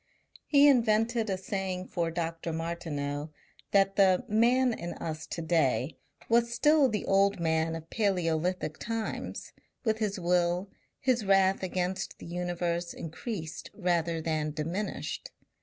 He 0.47 0.67
invented 0.67 1.29
a 1.29 1.37
saying 1.37 1.89
for 1.89 2.09
Dr. 2.09 2.51
Martineau 2.51 3.29
that 3.69 3.97
the 3.97 4.25
Man 4.27 4.73
in 4.73 4.93
us 4.95 5.27
to 5.27 5.43
day 5.43 5.95
was 6.27 6.51
still 6.51 6.89
the 6.89 7.05
old 7.05 7.39
man 7.39 7.75
of 7.75 7.87
Palaeolithic 7.91 8.79
times, 8.79 9.53
with 9.83 9.99
his 9.99 10.19
will, 10.19 10.71
his 10.99 11.23
wrath 11.23 11.61
against 11.61 12.17
the 12.17 12.25
universe 12.25 12.95
increased 12.95 13.69
rather 13.75 14.19
than 14.21 14.49
diminished. 14.53 15.29